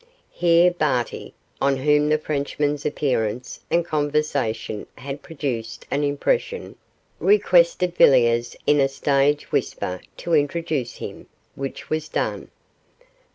[0.31, 6.75] Here Barty, on whom the Frenchman's appearance and conversation had produced an impression,
[7.19, 12.49] requested Villiers, in a stage whisper, to introduce him which was done.